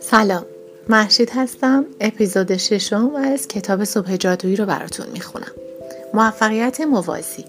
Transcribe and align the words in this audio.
سلام. 0.00 0.46
محشید 0.88 1.30
هستم. 1.34 1.84
اپیزود 2.00 2.56
ششم 2.56 3.14
از 3.14 3.48
کتاب 3.48 3.84
صبح 3.84 4.16
جادویی 4.16 4.56
رو 4.56 4.66
براتون 4.66 5.06
می‌خونم. 5.12 5.52
موفقیت 6.14 6.80
موازی. 6.80 7.44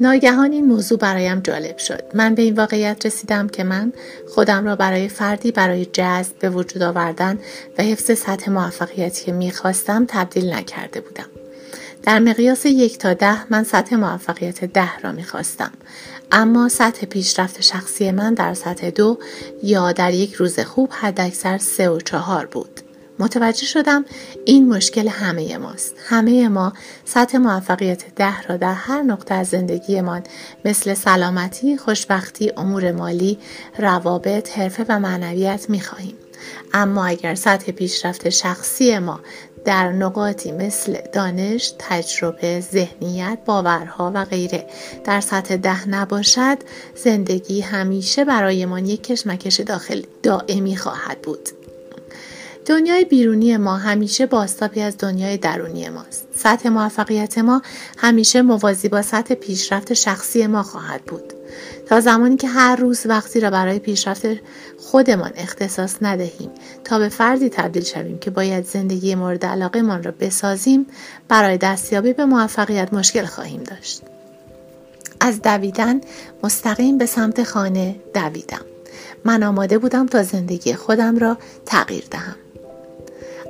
ناگهان 0.00 0.52
این 0.52 0.66
موضوع 0.66 0.98
برایم 0.98 1.40
جالب 1.40 1.78
شد. 1.78 2.02
من 2.14 2.34
به 2.34 2.42
این 2.42 2.54
واقعیت 2.54 3.06
رسیدم 3.06 3.48
که 3.48 3.64
من 3.64 3.92
خودم 4.28 4.64
را 4.64 4.76
برای 4.76 5.08
فردی 5.08 5.52
برای 5.52 5.84
جذب 5.84 6.38
به 6.38 6.50
وجود 6.50 6.82
آوردن 6.82 7.38
و 7.78 7.82
حفظ 7.82 8.18
سطح 8.18 8.50
موفقیتی 8.50 9.24
که 9.24 9.32
می‌خواستم 9.32 10.04
تبدیل 10.08 10.52
نکرده 10.52 11.00
بودم. 11.00 11.26
در 12.02 12.18
مقیاس 12.18 12.66
یک 12.66 12.98
تا 12.98 13.14
ده 13.14 13.52
من 13.52 13.64
سطح 13.64 13.96
موفقیت 13.96 14.64
ده 14.64 14.98
را 14.98 15.12
می‌خواستم. 15.12 15.72
اما 16.32 16.68
سطح 16.68 17.06
پیشرفت 17.06 17.60
شخصی 17.60 18.10
من 18.10 18.34
در 18.34 18.54
سطح 18.54 18.90
دو 18.90 19.18
یا 19.62 19.92
در 19.92 20.14
یک 20.14 20.34
روز 20.34 20.60
خوب 20.60 20.88
حداکثر 20.92 21.58
سه 21.58 21.90
و 21.90 22.00
چهار 22.00 22.46
بود. 22.46 22.80
متوجه 23.18 23.66
شدم 23.66 24.04
این 24.44 24.68
مشکل 24.68 25.08
همه 25.08 25.58
ماست. 25.58 25.94
همه 26.08 26.48
ما 26.48 26.72
سطح 27.04 27.38
موفقیت 27.38 28.14
ده 28.16 28.42
را 28.42 28.56
در 28.56 28.74
هر 28.74 29.02
نقطه 29.02 29.34
از 29.34 29.48
زندگیمان 29.48 30.22
مثل 30.64 30.94
سلامتی 30.94 31.76
خوشبختی 31.76 32.52
امور 32.56 32.92
مالی 32.92 33.38
روابط 33.78 34.58
حرفه 34.58 34.86
و 34.88 35.00
معنویت 35.00 35.66
می‌خواهیم. 35.70 36.14
اما 36.74 37.06
اگر 37.06 37.34
سطح 37.34 37.72
پیشرفت 37.72 38.28
شخصی 38.28 38.98
ما 38.98 39.20
در 39.64 39.92
نقاطی 39.92 40.52
مثل 40.52 40.96
دانش، 41.12 41.72
تجربه، 41.78 42.60
ذهنیت، 42.60 43.38
باورها 43.46 44.12
و 44.14 44.24
غیره 44.24 44.66
در 45.04 45.20
سطح 45.20 45.56
ده 45.56 45.88
نباشد 45.88 46.58
زندگی 46.94 47.60
همیشه 47.60 48.24
برایمان 48.24 48.86
یک 48.86 49.02
کشمکش 49.02 49.60
داخل 49.60 50.02
دائمی 50.22 50.76
خواهد 50.76 51.22
بود. 51.22 51.63
دنیای 52.66 53.04
بیرونی 53.04 53.56
ما 53.56 53.76
همیشه 53.76 54.26
باستابی 54.26 54.80
از 54.80 54.98
دنیای 54.98 55.36
درونی 55.36 55.88
ماست. 55.88 56.28
سطح 56.36 56.68
موفقیت 56.68 57.38
ما 57.38 57.62
همیشه 57.98 58.42
موازی 58.42 58.88
با 58.88 59.02
سطح 59.02 59.34
پیشرفت 59.34 59.92
شخصی 59.92 60.46
ما 60.46 60.62
خواهد 60.62 61.02
بود. 61.02 61.32
تا 61.88 62.00
زمانی 62.00 62.36
که 62.36 62.48
هر 62.48 62.76
روز 62.76 63.06
وقتی 63.06 63.40
را 63.40 63.50
برای 63.50 63.78
پیشرفت 63.78 64.26
خودمان 64.78 65.32
اختصاص 65.36 65.96
ندهیم 66.02 66.50
تا 66.84 66.98
به 66.98 67.08
فردی 67.08 67.48
تبدیل 67.48 67.84
شویم 67.84 68.18
که 68.18 68.30
باید 68.30 68.66
زندگی 68.66 69.14
مورد 69.14 69.46
علاقه 69.46 69.82
من 69.82 70.02
را 70.02 70.12
بسازیم 70.20 70.86
برای 71.28 71.58
دستیابی 71.58 72.12
به 72.12 72.24
موفقیت 72.24 72.92
مشکل 72.92 73.24
خواهیم 73.24 73.62
داشت. 73.62 74.02
از 75.20 75.42
دویدن 75.42 76.00
مستقیم 76.42 76.98
به 76.98 77.06
سمت 77.06 77.42
خانه 77.42 77.96
دویدم. 78.14 78.64
من 79.24 79.42
آماده 79.42 79.78
بودم 79.78 80.06
تا 80.06 80.22
زندگی 80.22 80.74
خودم 80.74 81.18
را 81.18 81.38
تغییر 81.66 82.04
دهم. 82.10 82.36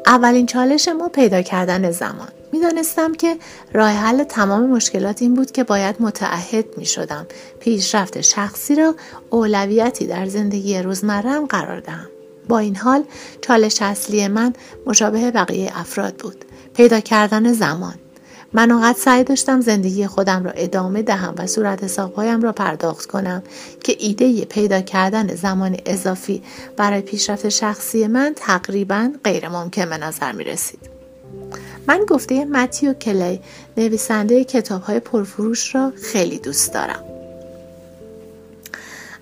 اولین 0.06 0.46
چالش 0.46 0.88
ما 0.88 1.08
پیدا 1.08 1.42
کردن 1.42 1.90
زمان. 1.90 2.28
می‌دانستم 2.52 3.12
که 3.12 3.36
راه 3.72 3.90
حل 3.90 4.24
تمام 4.24 4.70
مشکلات 4.70 5.22
این 5.22 5.34
بود 5.34 5.50
که 5.50 5.64
باید 5.64 5.96
متعهد 6.00 6.64
می 6.76 6.86
شدم 6.86 7.26
پیشرفت 7.60 8.20
شخصی 8.20 8.74
را 8.74 8.94
اولویتی 9.30 10.06
در 10.06 10.26
زندگی 10.26 10.78
روزمرم 10.78 11.46
قرار 11.46 11.80
دهم. 11.80 12.08
با 12.48 12.58
این 12.58 12.76
حال 12.76 13.04
چالش 13.40 13.82
اصلی 13.82 14.28
من 14.28 14.52
مشابه 14.86 15.30
بقیه 15.30 15.72
افراد 15.80 16.14
بود. 16.14 16.44
پیدا 16.74 17.00
کردن 17.00 17.52
زمان. 17.52 17.94
من 18.54 18.70
اونقدر 18.70 18.98
سعی 18.98 19.24
داشتم 19.24 19.60
زندگی 19.60 20.06
خودم 20.06 20.44
را 20.44 20.50
ادامه 20.50 21.02
دهم 21.02 21.34
و 21.38 21.46
صورت 21.46 21.84
حسابهایم 21.84 22.42
را 22.42 22.52
پرداخت 22.52 23.06
کنم 23.06 23.42
که 23.84 23.96
ایده 23.98 24.44
پیدا 24.44 24.80
کردن 24.80 25.34
زمان 25.34 25.76
اضافی 25.86 26.42
برای 26.76 27.00
پیشرفت 27.00 27.48
شخصی 27.48 28.06
من 28.06 28.32
تقریبا 28.36 29.12
غیر 29.24 29.48
ممکن 29.48 29.90
به 29.90 29.98
نظر 29.98 30.32
می 30.32 30.44
رسید. 30.44 30.80
من 31.88 32.04
گفته 32.08 32.44
متیو 32.44 32.92
کلی 32.92 33.40
نویسنده 33.76 34.44
کتاب 34.44 34.82
های 34.82 35.00
پرفروش 35.00 35.74
را 35.74 35.92
خیلی 36.02 36.38
دوست 36.38 36.74
دارم. 36.74 37.04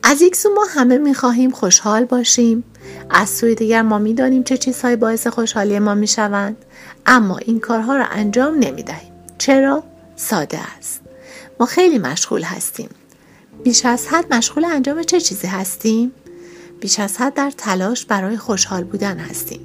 از 0.02 0.22
یک 0.22 0.36
سو 0.36 0.48
ما 0.54 0.64
همه 0.68 0.98
می 0.98 1.14
خواهیم 1.14 1.50
خوشحال 1.50 2.04
باشیم 2.04 2.64
از 3.10 3.28
سوی 3.28 3.54
دیگر 3.54 3.82
ما 3.82 3.98
می‌دانیم 3.98 4.42
چه 4.42 4.56
چیزهایی 4.56 4.96
باعث 4.96 5.26
خوشحالی 5.26 5.78
ما 5.78 5.94
می 5.94 6.06
شوند 6.06 6.56
اما 7.06 7.38
این 7.38 7.60
کارها 7.60 7.96
را 7.96 8.04
انجام 8.04 8.54
نمی 8.54 8.82
دهیم. 8.82 9.11
چرا؟ 9.42 9.82
ساده 10.16 10.58
است. 10.78 11.00
ما 11.60 11.66
خیلی 11.66 11.98
مشغول 11.98 12.42
هستیم. 12.42 12.88
بیش 13.64 13.86
از 13.86 14.06
حد 14.08 14.34
مشغول 14.34 14.64
انجام 14.64 15.02
چه 15.02 15.20
چیزی 15.20 15.46
هستیم؟ 15.46 16.12
بیش 16.80 17.00
از 17.00 17.16
حد 17.18 17.34
در 17.34 17.50
تلاش 17.50 18.04
برای 18.04 18.36
خوشحال 18.36 18.84
بودن 18.84 19.18
هستیم. 19.18 19.60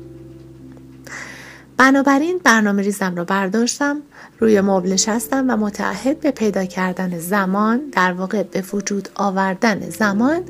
بنابراین 1.77 2.39
برنامه 2.43 2.81
ریزم 2.81 3.15
را 3.15 3.23
برداشتم 3.23 4.01
روی 4.39 4.61
مبل 4.61 4.93
نشستم 4.93 5.45
و 5.49 5.57
متعهد 5.57 6.19
به 6.19 6.31
پیدا 6.31 6.65
کردن 6.65 7.19
زمان 7.19 7.81
در 7.91 8.13
واقع 8.13 8.43
به 8.43 8.63
وجود 8.73 9.09
آوردن 9.15 9.89
زمان 9.89 10.43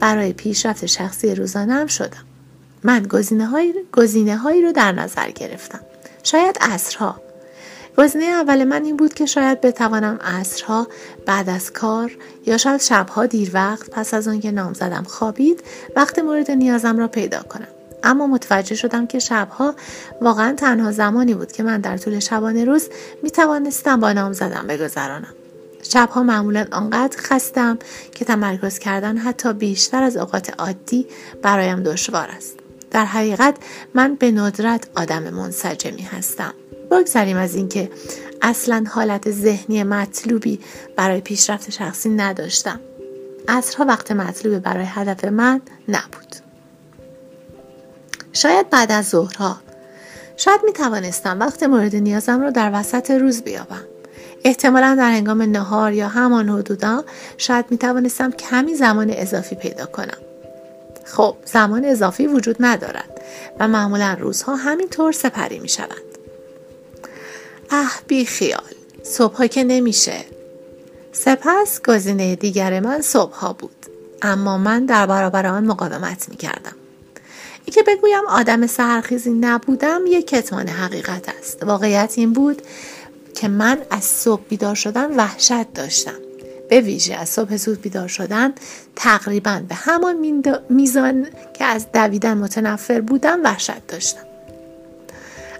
برای 0.00 0.32
پیشرفت 0.32 0.86
شخصی 0.86 1.34
روزانم 1.34 1.86
شدم 1.86 2.24
من 2.82 3.02
گزینه 3.92 4.36
هایی, 4.36 4.62
رو 4.62 4.72
در 4.72 4.92
نظر 4.92 5.30
گرفتم 5.30 5.80
شاید 6.22 6.58
اصرها 6.60 7.20
گزینه 7.98 8.24
اول 8.24 8.64
من 8.64 8.84
این 8.84 8.96
بود 8.96 9.14
که 9.14 9.26
شاید 9.26 9.60
بتوانم 9.60 10.18
عصرها 10.24 10.88
بعد 11.26 11.48
از 11.48 11.72
کار 11.72 12.16
یا 12.46 12.56
شاید 12.56 12.80
شبها 12.80 13.26
دیر 13.26 13.50
وقت 13.54 13.90
پس 13.90 14.14
از 14.14 14.28
آنکه 14.28 14.50
نام 14.50 14.72
زدم 14.72 15.02
خوابید 15.02 15.62
وقت 15.96 16.18
مورد 16.18 16.50
نیازم 16.50 16.98
را 16.98 17.08
پیدا 17.08 17.42
کنم. 17.42 17.68
اما 18.02 18.26
متوجه 18.26 18.74
شدم 18.74 19.06
که 19.06 19.18
شبها 19.18 19.74
واقعا 20.20 20.52
تنها 20.52 20.92
زمانی 20.92 21.34
بود 21.34 21.52
که 21.52 21.62
من 21.62 21.80
در 21.80 21.96
طول 21.96 22.18
شبانه 22.18 22.64
روز 22.64 22.88
می 23.22 23.30
توانستم 23.30 24.00
با 24.00 24.12
نام 24.12 24.32
زدم 24.32 24.66
بگذرانم. 24.66 25.34
شبها 25.82 26.22
معمولا 26.22 26.66
آنقدر 26.72 27.16
خستم 27.18 27.78
که 28.14 28.24
تمرکز 28.24 28.78
کردن 28.78 29.16
حتی 29.16 29.52
بیشتر 29.52 30.02
از 30.02 30.16
اوقات 30.16 30.60
عادی 30.60 31.06
برایم 31.42 31.82
دشوار 31.82 32.28
است. 32.36 32.54
در 32.90 33.04
حقیقت 33.04 33.56
من 33.94 34.14
به 34.14 34.30
ندرت 34.30 34.86
آدم 34.96 35.22
منسجمی 35.22 36.02
هستم. 36.02 36.54
بگذریم 37.00 37.36
از 37.36 37.54
اینکه 37.54 37.90
اصلا 38.42 38.84
حالت 38.90 39.30
ذهنی 39.30 39.82
مطلوبی 39.82 40.60
برای 40.96 41.20
پیشرفت 41.20 41.70
شخصی 41.70 42.08
نداشتم. 42.08 42.80
اصرها 43.48 43.84
وقت 43.84 44.12
مطلوبی 44.12 44.58
برای 44.58 44.84
هدف 44.88 45.24
من 45.24 45.60
نبود. 45.88 46.36
شاید 48.32 48.70
بعد 48.70 48.92
از 48.92 49.08
ظهرها. 49.08 49.56
شاید 50.36 50.60
می 50.64 50.72
توانستم 50.72 51.40
وقت 51.40 51.62
مورد 51.62 51.96
نیازم 51.96 52.40
را 52.40 52.50
در 52.50 52.70
وسط 52.74 53.10
روز 53.10 53.42
بیابم. 53.42 53.84
احتمالا 54.44 54.94
در 54.94 55.10
هنگام 55.10 55.42
نهار 55.42 55.92
یا 55.92 56.08
همان 56.08 56.48
حدودا 56.48 57.04
شاید 57.38 57.64
می 57.70 57.78
توانستم 57.78 58.30
کمی 58.30 58.74
زمان 58.74 59.10
اضافی 59.10 59.54
پیدا 59.54 59.86
کنم. 59.86 60.18
خب 61.04 61.36
زمان 61.44 61.84
اضافی 61.84 62.26
وجود 62.26 62.56
ندارد 62.60 63.20
و 63.60 63.68
معمولا 63.68 64.16
روزها 64.20 64.56
همینطور 64.56 65.12
سپری 65.12 65.58
می 65.58 65.68
شوند 65.68 66.13
اه 67.70 68.00
بی 68.06 68.24
خیال. 68.24 68.74
صبح 69.02 69.46
که 69.46 69.64
نمیشه. 69.64 70.24
سپس 71.12 71.80
گزینه 71.88 72.36
دیگر 72.36 72.80
من 72.80 73.00
صبح 73.00 73.52
بود. 73.52 73.86
اما 74.22 74.58
من 74.58 74.86
در 74.86 75.06
برابر 75.06 75.46
آن 75.46 75.64
مقاومت 75.66 76.28
می 76.28 76.36
کردم 76.36 76.76
ای 77.64 77.72
که 77.72 77.82
بگویم 77.82 78.26
آدم 78.28 78.66
سرخیزی 78.66 79.30
نبودم 79.30 80.00
یک 80.06 80.26
کتمان 80.26 80.68
حقیقت 80.68 81.28
است. 81.38 81.62
واقعیت 81.62 82.14
این 82.16 82.32
بود 82.32 82.62
که 83.34 83.48
من 83.48 83.78
از 83.90 84.04
صبح 84.04 84.42
بیدار 84.48 84.74
شدن 84.74 85.16
وحشت 85.16 85.72
داشتم. 85.72 86.18
به 86.68 86.80
ویژه 86.80 87.14
از 87.14 87.28
صبح 87.28 87.56
زود 87.56 87.80
بیدار 87.80 88.08
شدن 88.08 88.52
تقریبا 88.96 89.62
به 89.68 89.74
همان 89.74 90.42
میزان 90.70 91.26
که 91.54 91.64
از 91.64 91.92
دویدن 91.92 92.38
متنفر 92.38 93.00
بودم 93.00 93.40
وحشت 93.44 93.86
داشتم. 93.86 94.33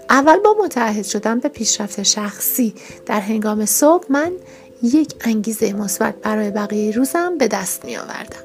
اول 0.09 0.39
با 0.39 0.55
متعهد 0.63 1.05
شدن 1.05 1.39
به 1.39 1.49
پیشرفت 1.49 2.03
شخصی 2.03 2.73
در 3.05 3.19
هنگام 3.19 3.65
صبح 3.65 4.05
من 4.09 4.31
یک 4.83 5.13
انگیزه 5.21 5.73
مثبت 5.73 6.15
برای 6.15 6.51
بقیه 6.51 6.91
روزم 6.91 7.37
به 7.37 7.47
دست 7.47 7.85
می 7.85 7.97
آوردم. 7.97 8.43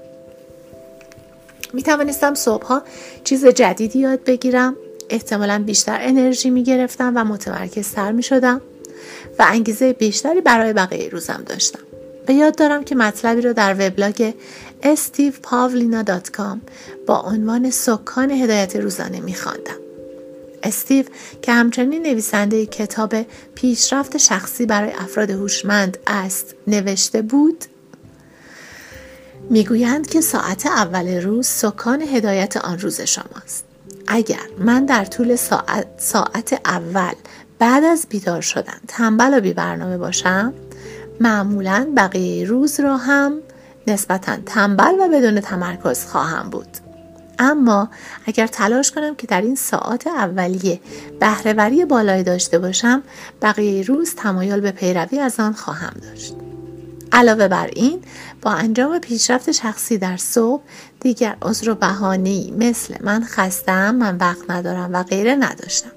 می 1.73 1.83
توانستم 1.83 2.35
صبحها 2.35 2.83
چیز 3.25 3.47
جدیدی 3.47 3.99
یاد 3.99 4.25
بگیرم 4.25 4.77
احتمالا 5.11 5.63
بیشتر 5.67 5.99
انرژی 6.01 6.51
می 6.51 6.63
گرفتم 6.63 7.13
و 7.17 7.25
متمرکزتر 7.25 8.13
می 8.13 8.23
شدم 8.23 8.61
و 9.39 9.47
انگیزه 9.49 9.93
بیشتری 9.93 10.41
برای 10.41 10.73
بقیه 10.73 11.09
روزم 11.09 11.43
داشتم. 11.47 11.81
به 12.27 12.35
یاد 12.35 12.57
دارم 12.57 12.85
که 12.85 12.95
مطلبی 12.95 13.41
رو 13.41 13.53
در 13.53 13.75
وبلاگ 13.79 14.33
estevepavlina.com 14.83 16.59
با 17.07 17.21
عنوان 17.21 17.71
سکان 17.71 18.31
هدایت 18.31 18.77
روزانه 18.77 19.21
می 19.21 19.35
خواندم. 19.35 19.90
استیو 20.63 21.05
که 21.43 21.53
همچنین 21.53 22.03
نویسنده 22.03 22.67
کتاب 22.67 23.15
پیشرفت 23.55 24.17
شخصی 24.17 24.67
برای 24.67 24.93
افراد 24.93 25.31
هوشمند 25.31 25.99
است 26.07 26.55
نوشته 26.67 27.23
بود 27.23 27.65
می‌گویند 29.51 30.07
که 30.07 30.21
ساعت 30.21 30.67
اول 30.67 31.23
روز 31.23 31.47
سکان 31.47 32.03
هدایت 32.03 32.57
آن 32.57 32.79
روز 32.79 33.01
شماست. 33.01 33.65
اگر 34.07 34.47
من 34.59 34.85
در 34.85 35.05
طول 35.05 35.37
ساعت, 35.37 35.87
ساعت 35.99 36.61
اول 36.65 37.15
بعد 37.59 37.85
از 37.85 38.07
بیدار 38.09 38.41
شدن 38.41 38.81
تنبل 38.89 39.39
و 39.39 39.41
بی 39.41 39.53
برنامه 39.53 39.99
باشم 39.99 40.55
معمولا 41.21 41.93
بقیه 41.97 42.47
روز 42.47 42.81
را 42.81 42.97
هم 42.97 43.39
نسبتا 43.87 44.37
تنبل 44.47 44.95
و 45.01 45.09
بدون 45.09 45.41
تمرکز 45.41 46.05
خواهم 46.05 46.51
بود. 46.51 46.90
اما 47.41 47.89
اگر 48.27 48.47
تلاش 48.47 48.91
کنم 48.91 49.15
که 49.15 49.27
در 49.27 49.41
این 49.41 49.55
ساعات 49.55 50.07
اولیه 50.07 50.81
بهرهوری 51.21 51.85
بالایی 51.85 52.23
داشته 52.23 52.59
باشم 52.59 53.03
بقیه 53.43 53.83
روز 53.83 54.15
تمایل 54.15 54.61
به 54.61 54.71
پیروی 54.71 55.19
از 55.19 55.41
آن 55.41 55.53
خواهم 55.53 55.93
داشت 56.03 56.35
علاوه 57.13 57.49
بر 57.49 57.67
این 57.67 58.03
با 58.43 58.51
انجام 58.51 58.99
پیشرفت 58.99 59.51
شخصی 59.51 59.99
در 59.99 60.17
صبح 60.17 60.63
دیگر 61.01 61.37
عذر 61.43 61.71
و 61.71 61.75
بهانه‌ای 61.75 62.51
مثل 62.51 62.95
من 63.01 63.25
خستم 63.25 63.95
من 63.95 64.17
وقت 64.17 64.51
ندارم 64.51 64.91
و 64.93 65.03
غیره 65.03 65.35
نداشتم 65.35 65.91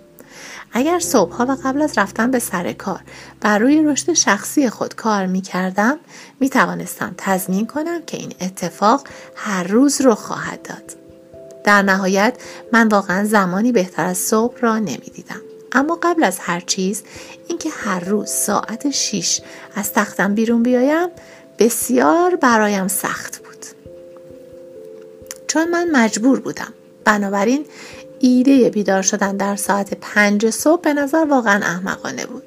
اگر 0.73 0.99
صبحها 0.99 1.45
و 1.45 1.57
قبل 1.63 1.81
از 1.81 1.97
رفتن 1.97 2.31
به 2.31 2.39
سر 2.39 2.73
کار 2.73 3.01
بر 3.41 3.59
روی 3.59 3.83
رشد 3.83 4.13
شخصی 4.13 4.69
خود 4.69 4.95
کار 4.95 5.25
می 5.25 5.41
کردم 5.41 5.97
می 6.39 6.49
توانستم 6.49 7.13
تضمین 7.17 7.67
کنم 7.67 8.01
که 8.07 8.17
این 8.17 8.33
اتفاق 8.41 9.07
هر 9.35 9.63
روز 9.63 10.01
رو 10.01 10.15
خواهد 10.15 10.61
داد. 10.61 11.02
در 11.63 11.81
نهایت 11.81 12.38
من 12.71 12.88
واقعا 12.88 13.25
زمانی 13.25 13.71
بهتر 13.71 14.06
از 14.06 14.18
صبح 14.18 14.60
را 14.60 14.80
نمی 14.80 15.12
دیدم. 15.13 15.42
اما 15.71 16.00
قبل 16.04 16.24
از 16.24 16.39
هر 16.39 16.60
چیز 16.60 17.04
اینکه 17.48 17.69
هر 17.69 18.00
روز 18.00 18.30
ساعت 18.30 18.89
6 18.89 19.42
از 19.75 19.94
تختم 19.94 20.36
بیرون 20.36 20.63
بیایم 20.63 21.10
بسیار 21.60 22.36
برایم 22.36 22.88
سخت 22.88 23.38
بود. 23.38 23.65
چون 25.48 25.69
من 25.69 25.92
مجبور 25.92 26.39
بودم. 26.39 26.74
بنابراین 27.06 27.65
ایده 28.19 28.69
بیدار 28.69 29.01
شدن 29.01 29.38
در 29.38 29.56
ساعت 29.56 29.94
پنج 30.01 30.50
صبح 30.50 30.81
به 30.81 30.94
نظر 30.94 31.25
واقعا 31.30 31.62
احمقانه 31.63 32.25
بود. 32.25 32.44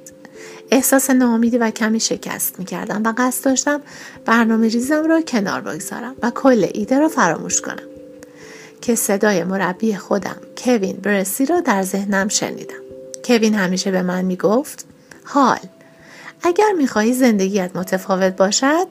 احساس 0.71 1.11
ناامیدی 1.11 1.59
و 1.59 1.71
کمی 1.71 2.01
شکست 2.01 2.59
می 2.59 2.65
کردم 2.65 3.03
و 3.05 3.13
قصد 3.19 3.45
داشتم 3.45 3.81
برنامه 4.25 4.69
ریزم 4.69 5.05
را 5.05 5.21
کنار 5.21 5.61
بگذارم 5.61 6.15
و 6.23 6.31
کل 6.31 6.67
ایده 6.75 6.99
را 6.99 7.09
فراموش 7.09 7.61
کنم. 7.61 7.96
که 8.87 8.95
صدای 8.95 9.45
مربی 9.45 9.97
خودم 9.97 10.37
کوین 10.59 10.97
برسی 10.97 11.47
را 11.47 11.61
در 11.61 11.83
ذهنم 11.83 12.29
شنیدم. 12.29 12.75
کوین 13.25 13.55
همیشه 13.55 13.91
به 13.91 14.03
من 14.03 14.25
می 14.25 14.37
گفت 14.37 14.87
حال 15.25 15.59
اگر 16.43 16.73
می 16.79 16.87
خواهی 16.87 17.13
زندگیت 17.13 17.77
متفاوت 17.77 18.37
باشد 18.37 18.87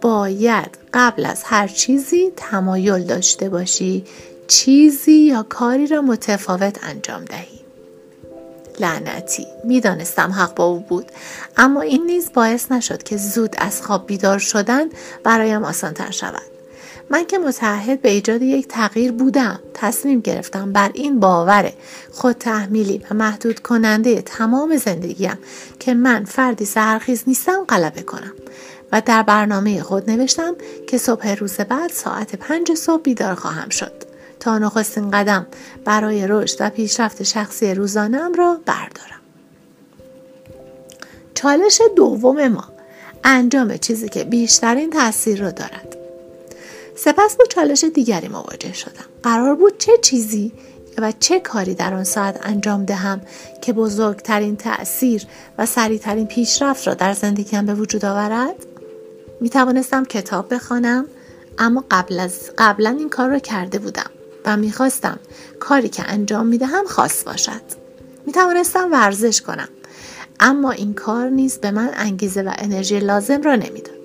باید 0.00 0.78
قبل 0.94 1.26
از 1.26 1.42
هر 1.44 1.68
چیزی 1.68 2.32
تمایل 2.36 3.04
داشته 3.04 3.48
باشی 3.48 4.04
چیزی 4.48 5.12
یا 5.12 5.42
کاری 5.42 5.86
را 5.86 6.02
متفاوت 6.02 6.78
انجام 6.82 7.24
دهی. 7.24 7.60
لعنتی 8.80 9.46
می‌دانستم 9.64 10.30
حق 10.30 10.54
با 10.54 10.64
او 10.64 10.80
بود 10.80 11.06
اما 11.56 11.80
این 11.80 12.06
نیز 12.06 12.32
باعث 12.34 12.72
نشد 12.72 13.02
که 13.02 13.16
زود 13.16 13.54
از 13.58 13.82
خواب 13.82 14.06
بیدار 14.06 14.38
شدن 14.38 14.86
برایم 15.24 15.64
آسانتر 15.64 16.10
شود. 16.10 16.61
من 17.10 17.24
که 17.24 17.38
متعهد 17.38 18.02
به 18.02 18.10
ایجاد 18.10 18.42
یک 18.42 18.68
تغییر 18.68 19.12
بودم 19.12 19.60
تصمیم 19.74 20.20
گرفتم 20.20 20.72
بر 20.72 20.90
این 20.94 21.20
باور 21.20 21.72
خود 22.12 22.36
تحمیلی 22.36 23.04
و 23.10 23.14
محدود 23.14 23.60
کننده 23.60 24.22
تمام 24.22 24.76
زندگیم 24.76 25.38
که 25.80 25.94
من 25.94 26.24
فردی 26.24 26.64
سرخیز 26.64 27.24
نیستم 27.26 27.64
غلبه 27.68 28.02
کنم 28.02 28.32
و 28.92 29.02
در 29.06 29.22
برنامه 29.22 29.82
خود 29.82 30.10
نوشتم 30.10 30.54
که 30.88 30.98
صبح 30.98 31.34
روز 31.34 31.56
بعد 31.56 31.90
ساعت 31.90 32.36
پنج 32.36 32.74
صبح 32.74 33.02
بیدار 33.02 33.34
خواهم 33.34 33.68
شد 33.68 33.92
تا 34.40 34.58
نخستین 34.58 35.10
قدم 35.10 35.46
برای 35.84 36.26
رشد 36.26 36.56
و 36.60 36.70
پیشرفت 36.70 37.22
شخصی 37.22 37.74
روزانم 37.74 38.32
را 38.32 38.60
بردارم. 38.66 39.20
چالش 41.34 41.80
دوم 41.96 42.48
ما 42.48 42.64
انجام 43.24 43.76
چیزی 43.76 44.08
که 44.08 44.24
بیشترین 44.24 44.90
تاثیر 44.90 45.40
را 45.40 45.50
دارد. 45.50 46.01
سپس 47.04 47.36
با 47.36 47.44
چالش 47.44 47.84
دیگری 47.84 48.28
مواجه 48.28 48.72
شدم. 48.72 49.04
قرار 49.22 49.54
بود 49.54 49.78
چه 49.78 49.92
چیزی 50.02 50.52
و 50.98 51.12
چه 51.20 51.40
کاری 51.40 51.74
در 51.74 51.94
آن 51.94 52.04
ساعت 52.04 52.40
انجام 52.42 52.84
دهم 52.84 53.20
که 53.62 53.72
بزرگترین 53.72 54.56
تأثیر 54.56 55.26
و 55.58 55.66
سریعترین 55.66 56.26
پیشرفت 56.26 56.86
را 56.86 56.94
در 56.94 57.12
زندگیم 57.12 57.66
به 57.66 57.74
وجود 57.74 58.04
آورد؟ 58.04 58.54
می 59.40 59.50
توانستم 59.50 60.04
کتاب 60.04 60.54
بخوانم 60.54 61.06
اما 61.58 61.84
قبل 61.90 62.20
از 62.20 62.50
قبلا 62.58 62.96
این 62.98 63.08
کار 63.08 63.30
را 63.30 63.38
کرده 63.38 63.78
بودم 63.78 64.10
و 64.44 64.56
می‌خواستم 64.56 65.18
کاری 65.60 65.88
که 65.88 66.02
انجام 66.06 66.46
می‌دهم 66.46 66.84
خاص 66.86 67.24
باشد. 67.24 67.62
می 68.26 68.32
توانستم 68.32 68.92
ورزش 68.92 69.40
کنم 69.40 69.68
اما 70.40 70.70
این 70.70 70.94
کار 70.94 71.28
نیز 71.28 71.58
به 71.58 71.70
من 71.70 71.90
انگیزه 71.94 72.42
و 72.42 72.52
انرژی 72.58 72.98
لازم 72.98 73.42
را 73.42 73.54
نمی‌داد. 73.54 74.01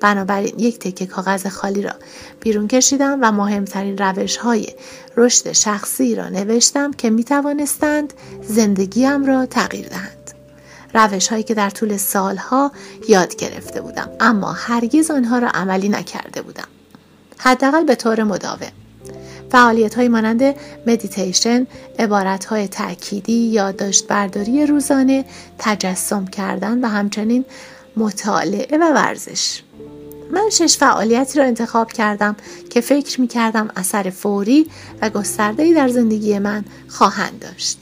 بنابراین 0.00 0.58
یک 0.58 0.78
تکه 0.78 1.06
کاغذ 1.06 1.46
خالی 1.46 1.82
را 1.82 1.92
بیرون 2.40 2.68
کشیدم 2.68 3.18
و 3.22 3.32
مهمترین 3.32 3.98
روش 3.98 4.36
های 4.36 4.66
رشد 5.16 5.52
شخصی 5.52 6.14
را 6.14 6.28
نوشتم 6.28 6.92
که 6.92 7.10
می 7.10 7.24
توانستند 7.24 8.12
زندگیم 8.42 9.24
را 9.24 9.46
تغییر 9.46 9.88
دهند. 9.88 10.30
روش 10.94 11.28
هایی 11.28 11.42
که 11.42 11.54
در 11.54 11.70
طول 11.70 11.96
سالها 11.96 12.72
یاد 13.08 13.36
گرفته 13.36 13.80
بودم 13.80 14.10
اما 14.20 14.52
هرگز 14.52 15.10
آنها 15.10 15.38
را 15.38 15.48
عملی 15.48 15.88
نکرده 15.88 16.42
بودم. 16.42 16.68
حداقل 17.38 17.84
به 17.84 17.94
طور 17.94 18.22
مداوم. 18.22 18.72
فعالیت 19.52 19.94
های 19.94 20.08
مانند 20.08 20.54
مدیتیشن، 20.86 21.66
عبارت 21.98 22.44
های 22.44 22.68
تأکیدی، 22.68 23.32
یادداشت 23.32 24.06
برداری 24.06 24.66
روزانه، 24.66 25.24
تجسم 25.58 26.26
کردن 26.26 26.84
و 26.84 26.88
همچنین 26.88 27.44
مطالعه 27.96 28.78
و 28.78 28.92
ورزش. 28.94 29.62
من 30.34 30.50
شش 30.50 30.76
فعالیتی 30.76 31.38
را 31.38 31.44
انتخاب 31.44 31.92
کردم 31.92 32.36
که 32.70 32.80
فکر 32.80 33.20
می 33.20 33.28
کردم 33.28 33.70
اثر 33.76 34.10
فوری 34.10 34.70
و 35.02 35.10
گستردهی 35.10 35.74
در 35.74 35.88
زندگی 35.88 36.38
من 36.38 36.64
خواهند 36.88 37.38
داشت. 37.40 37.78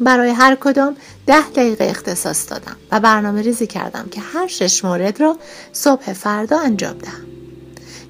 برای 0.00 0.30
هر 0.30 0.54
کدام 0.54 0.96
ده 1.26 1.50
دقیقه 1.50 1.84
اختصاص 1.84 2.50
دادم 2.50 2.76
و 2.92 3.00
برنامه 3.00 3.42
ریزی 3.42 3.66
کردم 3.66 4.08
که 4.10 4.20
هر 4.20 4.46
شش 4.46 4.84
مورد 4.84 5.20
را 5.20 5.36
صبح 5.72 6.12
فردا 6.12 6.58
انجام 6.58 6.98
دهم. 6.98 7.26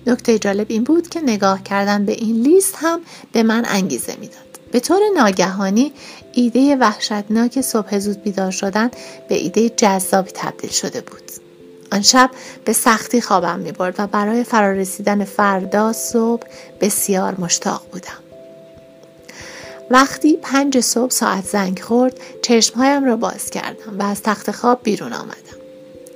نکته 0.06 0.38
جالب 0.38 0.66
این 0.68 0.84
بود 0.84 1.08
که 1.08 1.20
نگاه 1.20 1.62
کردن 1.62 2.04
به 2.04 2.12
این 2.12 2.42
لیست 2.42 2.74
هم 2.78 3.00
به 3.32 3.42
من 3.42 3.64
انگیزه 3.68 4.16
می‌داد. 4.20 4.60
به 4.72 4.80
طور 4.80 5.00
ناگهانی 5.16 5.92
ایده 6.32 6.76
وحشتناک 6.76 7.60
صبح 7.60 7.98
زود 7.98 8.22
بیدار 8.22 8.50
شدن 8.50 8.90
به 9.28 9.34
ایده 9.34 9.68
جذابی 9.68 10.30
تبدیل 10.34 10.70
شده 10.70 11.00
بود. 11.00 11.47
آن 11.92 12.02
شب 12.02 12.30
به 12.64 12.72
سختی 12.72 13.20
خوابم 13.20 13.58
می 13.58 13.72
برد 13.72 13.94
و 13.98 14.06
برای 14.06 14.44
فرارسیدن 14.44 15.24
فردا 15.24 15.92
صبح 15.92 16.46
بسیار 16.80 17.40
مشتاق 17.40 17.82
بودم. 17.92 18.18
وقتی 19.90 20.36
پنج 20.36 20.80
صبح 20.80 21.10
ساعت 21.10 21.44
زنگ 21.44 21.80
خورد 21.80 22.20
چشمهایم 22.42 23.04
را 23.04 23.16
باز 23.16 23.50
کردم 23.50 23.98
و 23.98 24.02
از 24.02 24.22
تخت 24.22 24.50
خواب 24.50 24.80
بیرون 24.82 25.12
آمدم. 25.12 25.58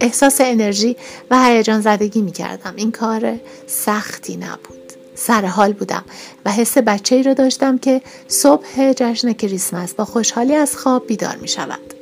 احساس 0.00 0.40
انرژی 0.40 0.96
و 1.30 1.44
هیجان 1.44 1.80
زدگی 1.80 2.22
می 2.22 2.32
کردم. 2.32 2.72
این 2.76 2.92
کار 2.92 3.34
سختی 3.66 4.36
نبود. 4.36 4.92
سر 5.14 5.44
حال 5.44 5.72
بودم 5.72 6.04
و 6.44 6.50
حس 6.50 6.78
بچه 6.78 7.16
ای 7.16 7.22
را 7.22 7.34
داشتم 7.34 7.78
که 7.78 8.02
صبح 8.28 8.92
جشن 8.92 9.32
کریسمس 9.32 9.94
با 9.94 10.04
خوشحالی 10.04 10.54
از 10.54 10.76
خواب 10.76 11.06
بیدار 11.06 11.36
می 11.36 11.48
شود. 11.48 12.01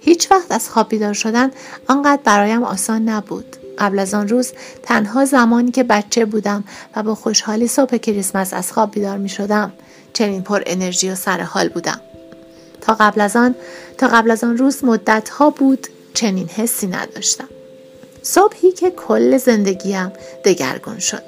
هیچ 0.00 0.30
وقت 0.30 0.52
از 0.52 0.70
خواب 0.70 0.88
بیدار 0.88 1.12
شدن 1.12 1.50
آنقدر 1.88 2.20
برایم 2.24 2.62
آسان 2.62 3.08
نبود. 3.08 3.56
قبل 3.78 3.98
از 3.98 4.14
آن 4.14 4.28
روز 4.28 4.52
تنها 4.82 5.24
زمانی 5.24 5.70
که 5.70 5.82
بچه 5.82 6.24
بودم 6.24 6.64
و 6.96 7.02
با 7.02 7.14
خوشحالی 7.14 7.68
صبح 7.68 7.96
کریسمس 7.96 8.54
از 8.54 8.72
خواب 8.72 8.90
بیدار 8.90 9.18
می 9.18 9.28
شدم 9.28 9.72
چنین 10.12 10.42
پر 10.42 10.62
انرژی 10.66 11.10
و 11.10 11.14
سر 11.14 11.40
حال 11.40 11.68
بودم. 11.68 12.00
تا 12.80 12.96
قبل 13.00 13.20
از 13.20 13.36
آن 13.36 13.54
تا 13.98 14.08
قبل 14.08 14.30
از 14.30 14.44
آن 14.44 14.56
روز 14.56 14.84
مدت 14.84 15.28
ها 15.28 15.50
بود 15.50 15.86
چنین 16.14 16.48
حسی 16.48 16.86
نداشتم. 16.86 17.48
صبحی 18.22 18.72
که 18.72 18.90
کل 18.90 19.38
زندگیم 19.38 20.12
دگرگون 20.44 20.98
شد. 20.98 21.22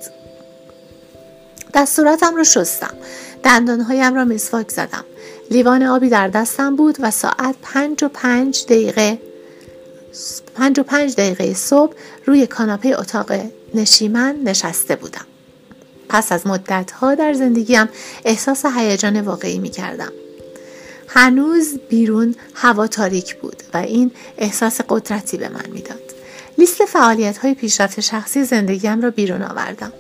دستوراتم 1.75 2.37
را 2.37 2.45
شستم. 2.45 2.95
دندانهایم 3.43 4.15
را 4.15 4.25
مسواک 4.25 4.71
زدم. 4.71 5.05
لیوان 5.51 5.83
آبی 5.83 6.09
در 6.09 6.29
دستم 6.29 6.77
بود 6.77 6.97
و 7.01 7.11
ساعت 7.11 7.55
پنج 7.63 8.05
و 8.05 8.09
پنج 8.09 8.65
دقیقه 8.65 9.19
پنج 10.55 10.81
و 10.81 10.83
پنج 10.83 11.15
دقیقه 11.15 11.55
صبح 11.55 11.95
روی 12.27 12.47
کاناپه 12.47 12.89
اتاق 12.99 13.33
نشیمن 13.75 14.37
نشسته 14.45 14.97
بودم. 14.97 15.27
پس 16.09 16.33
از 16.33 16.47
مدت 16.47 16.91
ها 16.91 17.15
در 17.15 17.33
زندگیم 17.33 17.89
احساس 18.25 18.67
هیجان 18.67 19.21
واقعی 19.21 19.59
می 19.59 19.71
کردم. 19.71 20.13
هنوز 21.09 21.79
بیرون 21.89 22.35
هوا 22.55 22.87
تاریک 22.87 23.37
بود 23.37 23.63
و 23.75 23.77
این 23.77 24.11
احساس 24.39 24.81
قدرتی 24.89 25.37
به 25.37 25.49
من 25.49 25.67
می‌داد. 25.73 26.03
لیست 26.59 26.85
فعالیت 26.85 27.39
های 27.39 27.55
پیشرفت 27.55 28.01
شخصی 28.01 28.45
زندگیم 28.45 29.01
را 29.01 29.11
بیرون 29.11 29.43
آوردم 29.43 29.93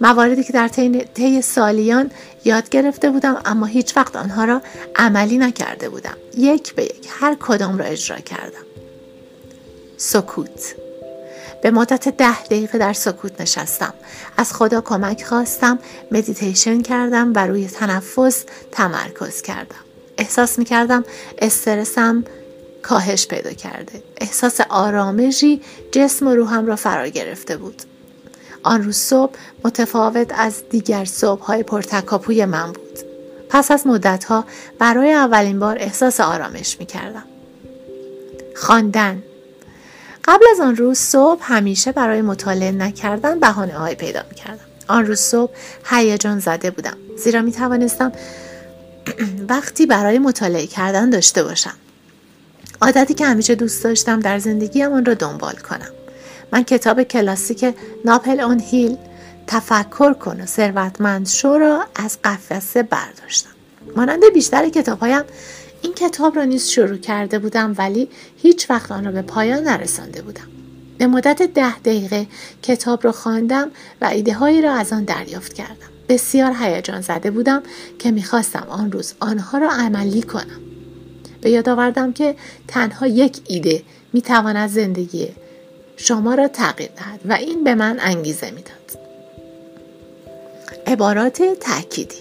مواردی 0.00 0.44
که 0.44 0.52
در 0.52 0.68
طی 1.14 1.42
سالیان 1.42 2.10
یاد 2.44 2.68
گرفته 2.68 3.10
بودم 3.10 3.40
اما 3.44 3.66
هیچ 3.66 3.96
وقت 3.96 4.16
آنها 4.16 4.44
را 4.44 4.62
عملی 4.96 5.38
نکرده 5.38 5.88
بودم. 5.88 6.16
یک 6.36 6.74
به 6.74 6.84
یک 6.84 7.08
هر 7.20 7.36
کدام 7.40 7.78
را 7.78 7.84
اجرا 7.84 8.18
کردم. 8.18 8.66
سکوت. 9.96 10.74
به 11.62 11.70
مدت 11.70 12.08
ده 12.08 12.42
دقیقه 12.42 12.78
در 12.78 12.92
سکوت 12.92 13.40
نشستم. 13.40 13.94
از 14.36 14.52
خدا 14.52 14.80
کمک 14.80 15.24
خواستم 15.24 15.78
مدیتیشن 16.10 16.82
کردم 16.82 17.32
و 17.34 17.46
روی 17.46 17.66
تنفس 17.66 18.44
تمرکز 18.72 19.42
کردم. 19.42 19.84
احساس 20.18 20.58
می 20.58 20.64
کردم 20.64 21.04
استرسم 21.38 22.24
کاهش 22.82 23.26
پیدا 23.26 23.52
کرده. 23.52 24.02
احساس 24.20 24.60
آرامشی 24.68 25.62
جسم 25.92 26.26
و 26.26 26.34
روحم 26.34 26.66
را 26.66 26.76
فرا 26.76 27.08
گرفته 27.08 27.56
بود. 27.56 27.82
آن 28.62 28.82
روز 28.82 28.96
صبح 28.96 29.32
متفاوت 29.64 30.32
از 30.34 30.62
دیگر 30.70 31.04
صبح 31.04 31.42
های 31.42 31.62
پرتکاپوی 31.62 32.44
من 32.44 32.72
بود. 32.72 32.98
پس 33.48 33.70
از 33.70 33.86
مدت 33.86 34.24
ها 34.24 34.44
برای 34.78 35.12
اولین 35.12 35.58
بار 35.58 35.76
احساس 35.80 36.20
آرامش 36.20 36.76
می 36.78 36.86
کردم 36.86 37.24
خواندن. 38.56 39.22
قبل 40.24 40.44
از 40.50 40.60
آن 40.60 40.76
روز 40.76 40.98
صبح 40.98 41.40
همیشه 41.42 41.92
برای 41.92 42.22
مطالعه 42.22 42.72
نکردن 42.72 43.40
بهانه 43.40 43.78
های 43.78 43.94
پیدا 43.94 44.20
می 44.28 44.34
کردم 44.34 44.64
آن 44.88 45.06
روز 45.06 45.20
صبح 45.20 45.52
هیجان 45.84 46.38
زده 46.38 46.70
بودم. 46.70 46.96
زیرا 47.16 47.42
می 47.42 47.52
توانستم 47.52 48.12
وقتی 49.50 49.86
برای 49.86 50.18
مطالعه 50.18 50.66
کردن 50.66 51.10
داشته 51.10 51.42
باشم. 51.42 51.74
عادتی 52.80 53.14
که 53.14 53.26
همیشه 53.26 53.54
دوست 53.54 53.84
داشتم 53.84 54.20
در 54.20 54.38
زندگیم 54.38 54.92
آن 54.92 55.04
را 55.04 55.14
دنبال 55.14 55.54
کنم. 55.54 55.97
من 56.52 56.62
کتاب 56.62 57.02
کلاسیک 57.02 57.74
ناپل 58.04 58.40
اون 58.40 58.60
هیل 58.60 58.96
تفکر 59.46 60.12
کن 60.12 60.40
و 60.40 60.46
ثروتمند 60.46 61.28
شو 61.28 61.58
را 61.58 61.84
از 61.94 62.18
قفسه 62.24 62.82
برداشتم. 62.82 63.50
مانند 63.96 64.22
بیشتر 64.34 64.68
کتابهایم 64.68 65.22
این 65.82 65.94
کتاب 65.94 66.36
را 66.36 66.44
نیز 66.44 66.68
شروع 66.68 66.96
کرده 66.96 67.38
بودم 67.38 67.74
ولی 67.78 68.08
هیچ 68.36 68.70
وقت 68.70 68.92
آن 68.92 69.04
را 69.04 69.12
به 69.12 69.22
پایان 69.22 69.64
نرسانده 69.64 70.22
بودم. 70.22 70.48
به 70.98 71.06
مدت 71.06 71.42
ده 71.42 71.78
دقیقه 71.78 72.26
کتاب 72.62 73.04
را 73.04 73.12
خواندم 73.12 73.70
و 74.00 74.04
ایده 74.04 74.34
هایی 74.34 74.62
را 74.62 74.72
از 74.72 74.92
آن 74.92 75.04
دریافت 75.04 75.52
کردم. 75.52 75.88
بسیار 76.08 76.52
هیجان 76.60 77.00
زده 77.00 77.30
بودم 77.30 77.62
که 77.98 78.10
می‌خواستم 78.10 78.66
آن 78.68 78.92
روز 78.92 79.14
آنها 79.20 79.58
را 79.58 79.70
عملی 79.70 80.22
کنم. 80.22 80.60
به 81.40 81.50
یاد 81.50 81.68
آوردم 81.68 82.12
که 82.12 82.36
تنها 82.68 83.06
یک 83.06 83.40
ایده 83.46 83.82
می‌تواند 84.12 84.70
زندگی 84.70 85.28
شما 86.00 86.34
را 86.34 86.48
تغییر 86.48 86.90
دهد 86.96 87.20
و 87.24 87.32
این 87.32 87.64
به 87.64 87.74
من 87.74 87.98
انگیزه 88.00 88.50
می‌داد. 88.50 89.04
عبارات 90.86 91.42
تأکیدی. 91.42 92.16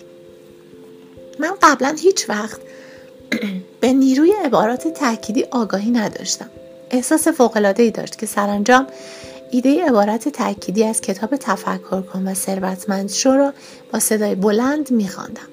من 1.40 1.52
قبلا 1.62 1.96
هیچ 2.00 2.30
وقت 2.30 2.60
به 3.82 3.94
نیروی 3.94 4.34
عبارات 4.46 4.88
تأکیدی 4.88 5.44
آگاهی 5.44 5.92
نداشتم. 5.92 6.50
احساس 6.92 7.28
ای 7.78 7.92
داشت 7.92 8.18
که 8.18 8.26
سرانجام 8.26 8.88
ایده 9.52 9.86
عبارت 9.86 10.30
تأکیدی 10.30 10.84
از 10.84 11.02
کتاب 11.02 11.36
تفکر 11.36 12.02
کن 12.02 12.28
و 12.28 12.34
ثروتمند 12.34 13.10
شو 13.10 13.32
را 13.32 13.54
با 13.94 14.00
صدای 14.00 14.36
بلند 14.36 14.92
میخواندم. 14.92 15.48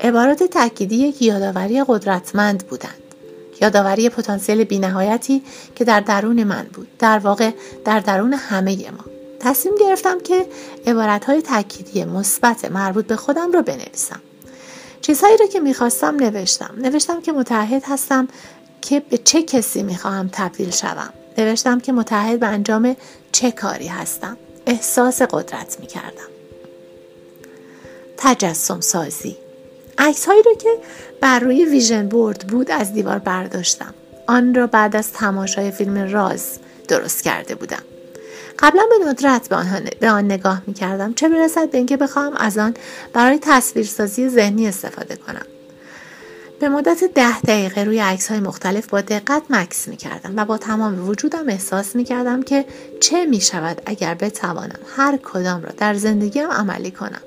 عبارات 0.00 0.42
تأکیدی 0.42 0.96
یک 0.96 1.22
یادآوری 1.22 1.84
قدرتمند 1.88 2.66
بودند. 2.66 3.05
یادآوری 3.60 4.08
پتانسیل 4.08 4.64
بینهایتی 4.64 5.42
که 5.74 5.84
در 5.84 6.00
درون 6.00 6.44
من 6.44 6.66
بود. 6.72 6.88
در 6.98 7.18
واقع 7.18 7.50
در 7.84 8.00
درون 8.00 8.32
همه 8.32 8.90
ما. 8.90 9.04
تصمیم 9.40 9.74
گرفتم 9.80 10.20
که 10.20 10.46
عبارتهای 10.86 11.42
تأکیدی 11.42 12.04
مثبت 12.04 12.64
مربوط 12.64 13.06
به 13.06 13.16
خودم 13.16 13.52
را 13.52 13.62
بنویسم. 13.62 14.20
چیزهایی 15.00 15.36
را 15.36 15.46
که 15.46 15.60
می‌خواستم 15.60 16.16
نوشتم. 16.16 16.74
نوشتم 16.78 17.20
که 17.20 17.32
متحد 17.32 17.82
هستم 17.86 18.28
که 18.82 19.00
به 19.00 19.18
چه 19.18 19.42
کسی 19.42 19.82
می‌خواهم 19.82 20.28
تبدیل 20.32 20.70
شوم. 20.70 21.12
نوشتم 21.38 21.80
که 21.80 21.92
متحد 21.92 22.40
به 22.40 22.46
انجام 22.46 22.96
چه 23.32 23.50
کاری 23.50 23.86
هستم. 23.86 24.36
احساس 24.66 25.22
قدرت 25.22 25.80
می‌کردم. 25.80 26.28
تجسم 28.16 28.80
سازی 28.80 29.36
عکس 29.98 30.26
هایی 30.26 30.42
رو 30.42 30.54
که 30.54 30.68
بر 31.20 31.38
روی 31.38 31.64
ویژن 31.64 32.08
بورد 32.08 32.46
بود 32.46 32.70
از 32.70 32.92
دیوار 32.92 33.18
برداشتم. 33.18 33.94
آن 34.26 34.54
را 34.54 34.66
بعد 34.66 34.96
از 34.96 35.12
تماشای 35.12 35.70
فیلم 35.70 36.12
راز 36.12 36.58
درست 36.88 37.22
کرده 37.22 37.54
بودم. 37.54 37.82
قبلا 38.58 38.82
به 38.90 39.10
ندرت 39.10 39.48
به, 39.48 39.90
به 40.00 40.10
آن 40.10 40.24
نگاه 40.24 40.62
می 40.66 40.74
کردم 40.74 41.14
چه 41.14 41.28
برسد 41.28 41.70
به 41.70 41.78
اینکه 41.78 41.96
بخواهم 41.96 42.32
از 42.36 42.58
آن 42.58 42.74
برای 43.12 43.38
تصویرسازی 43.42 44.28
ذهنی 44.28 44.68
استفاده 44.68 45.16
کنم. 45.16 45.46
به 46.60 46.68
مدت 46.68 47.04
ده 47.04 47.40
دقیقه 47.40 47.84
روی 47.84 47.98
عکس 47.98 48.28
های 48.28 48.40
مختلف 48.40 48.86
با 48.86 49.00
دقت 49.00 49.42
مکس 49.50 49.88
می 49.88 49.96
کردم 49.96 50.32
و 50.36 50.44
با 50.44 50.58
تمام 50.58 51.08
وجودم 51.08 51.48
احساس 51.48 51.96
می 51.96 52.04
کردم 52.04 52.42
که 52.42 52.64
چه 53.00 53.26
می 53.26 53.40
شود 53.40 53.82
اگر 53.86 54.14
بتوانم 54.14 54.78
هر 54.96 55.16
کدام 55.16 55.62
را 55.62 55.70
در 55.78 55.94
زندگیم 55.94 56.50
عملی 56.50 56.90
کنم. 56.90 57.22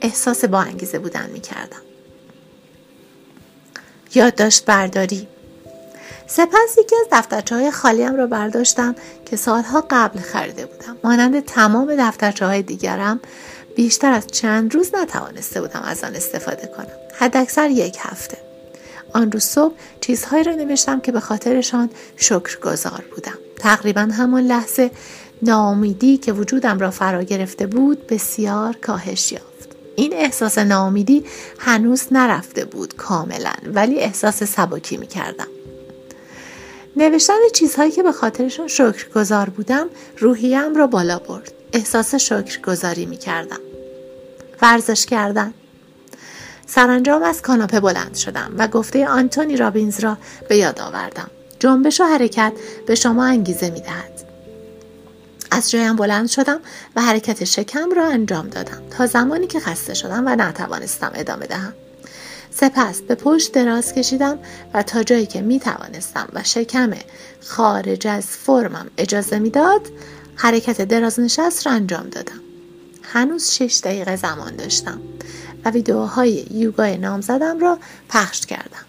احساس 0.00 0.44
با 0.44 0.60
انگیزه 0.60 0.98
بودن 0.98 1.30
می 1.32 1.40
کردم. 1.40 1.83
یادداشت 4.16 4.64
برداری. 4.64 5.28
سپس 6.26 6.78
یکی 6.78 6.96
از 6.96 7.06
دفترچه 7.12 7.54
های 7.54 7.70
خالیم 7.70 8.16
را 8.16 8.26
برداشتم 8.26 8.94
که 9.26 9.36
سالها 9.36 9.84
قبل 9.90 10.20
خریده 10.20 10.66
بودم. 10.66 10.96
مانند 11.04 11.44
تمام 11.44 11.96
دفترچه 11.98 12.46
های 12.46 12.62
دیگرم 12.62 13.20
بیشتر 13.76 14.12
از 14.12 14.26
چند 14.26 14.74
روز 14.74 14.94
نتوانسته 14.94 15.60
بودم 15.60 15.82
از 15.82 16.04
آن 16.04 16.14
استفاده 16.14 16.66
کنم. 16.76 16.86
حداکثر 17.18 17.70
یک 17.70 17.96
هفته. 18.00 18.38
آن 19.12 19.32
روز 19.32 19.44
صبح 19.44 19.74
چیزهایی 20.00 20.44
را 20.44 20.54
نوشتم 20.54 21.00
که 21.00 21.12
به 21.12 21.20
خاطرشان 21.20 21.90
شکرگزار 22.16 23.04
بودم. 23.10 23.38
تقریبا 23.58 24.00
همان 24.00 24.42
لحظه 24.42 24.90
ناامیدی 25.42 26.16
که 26.16 26.32
وجودم 26.32 26.78
را 26.78 26.90
فرا 26.90 27.22
گرفته 27.22 27.66
بود 27.66 28.06
بسیار 28.06 28.76
کاهش 28.76 29.32
یافت. 29.32 29.53
این 29.96 30.12
احساس 30.12 30.58
ناامیدی 30.58 31.24
هنوز 31.58 32.06
نرفته 32.10 32.64
بود 32.64 32.96
کاملا 32.96 33.52
ولی 33.74 33.98
احساس 33.98 34.44
سبکی 34.44 34.96
می 34.96 35.06
کردم. 35.06 35.46
نوشتن 36.96 37.34
چیزهایی 37.54 37.90
که 37.90 38.02
به 38.02 38.12
خاطرشون 38.12 38.68
شکرگزار 38.68 39.48
بودم 39.48 39.86
روحیم 40.18 40.74
را 40.74 40.86
بالا 40.86 41.18
برد. 41.18 41.52
احساس 41.72 42.14
شکرگزاری 42.14 43.06
می 43.06 43.16
کردم. 43.16 43.60
ورزش 44.62 45.06
کردن. 45.06 45.54
سرانجام 46.66 47.22
از 47.22 47.42
کاناپه 47.42 47.80
بلند 47.80 48.14
شدم 48.14 48.54
و 48.58 48.68
گفته 48.68 49.08
آنتونی 49.08 49.56
رابینز 49.56 50.00
را 50.00 50.16
به 50.48 50.56
یاد 50.56 50.80
آوردم. 50.80 51.30
جنبش 51.58 52.00
و 52.00 52.04
حرکت 52.04 52.52
به 52.86 52.94
شما 52.94 53.24
انگیزه 53.24 53.70
می 53.70 53.80
دهد. 53.80 54.33
از 55.54 55.70
جایم 55.70 55.96
بلند 55.96 56.28
شدم 56.28 56.60
و 56.96 57.02
حرکت 57.02 57.44
شکم 57.44 57.90
را 57.90 58.08
انجام 58.08 58.48
دادم 58.48 58.82
تا 58.90 59.06
زمانی 59.06 59.46
که 59.46 59.60
خسته 59.60 59.94
شدم 59.94 60.22
و 60.26 60.36
نتوانستم 60.36 61.12
ادامه 61.14 61.46
دهم. 61.46 61.72
سپس 62.50 63.00
به 63.00 63.14
پشت 63.14 63.52
دراز 63.52 63.92
کشیدم 63.92 64.38
و 64.74 64.82
تا 64.82 65.02
جایی 65.02 65.26
که 65.26 65.40
می 65.40 65.60
توانستم 65.60 66.28
و 66.32 66.42
شکم 66.42 66.90
خارج 67.40 68.06
از 68.06 68.26
فرمم 68.26 68.86
اجازه 68.98 69.38
می‌داد 69.38 69.80
حرکت 70.36 70.80
دراز 70.82 71.20
نشست 71.20 71.66
را 71.66 71.72
انجام 71.72 72.08
دادم. 72.08 72.40
هنوز 73.02 73.50
شش 73.50 73.80
دقیقه 73.84 74.16
زمان 74.16 74.56
داشتم 74.56 75.00
و 75.64 75.70
ویدیوهای 75.70 76.46
یوگای 76.50 76.96
نام 76.96 77.20
زدم 77.20 77.58
را 77.58 77.78
پخش 78.08 78.40
کردم 78.40 78.84